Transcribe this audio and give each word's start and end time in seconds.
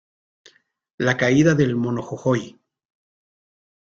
La 0.97 1.15
Caída 1.15 1.53
del 1.53 1.75
Mono 1.75 2.01
Jojoy. 2.01 2.59